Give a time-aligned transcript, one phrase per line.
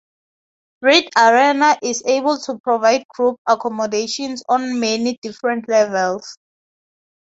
[0.81, 6.39] Reed Arena is able to provide group accommodations on many different levels.